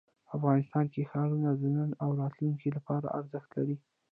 [0.35, 3.77] افغانستان کې ښارونه د نن او راتلونکي لپاره ارزښت لري.